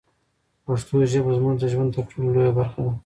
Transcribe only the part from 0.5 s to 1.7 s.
پښتو ژبه زموږ د